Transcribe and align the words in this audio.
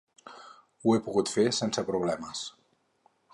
Ho 0.83 0.95
he 0.95 1.01
pogut 1.09 1.31
fer 1.33 1.45
sense 1.59 1.85
problemes! 1.91 2.43